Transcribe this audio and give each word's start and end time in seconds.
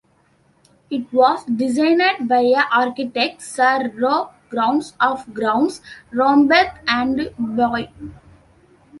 It 0.89 1.13
was 1.13 1.43
designed 1.45 2.27
by 2.27 2.55
architect 2.71 3.39
Sir 3.43 3.89
Roy 3.89 4.23
Grounds, 4.49 4.95
of 4.99 5.31
Grounds, 5.31 5.79
Romberg 6.09 6.69
and 6.87 7.29
Boyd. 7.37 7.89